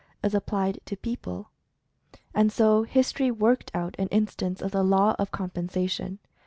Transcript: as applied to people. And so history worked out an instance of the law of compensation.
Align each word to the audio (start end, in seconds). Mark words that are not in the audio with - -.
as 0.23 0.33
applied 0.33 0.79
to 0.83 0.97
people. 0.97 1.51
And 2.33 2.51
so 2.51 2.81
history 2.81 3.29
worked 3.29 3.69
out 3.75 3.95
an 3.99 4.07
instance 4.07 4.59
of 4.59 4.71
the 4.71 4.81
law 4.83 5.15
of 5.19 5.29
compensation. 5.29 6.17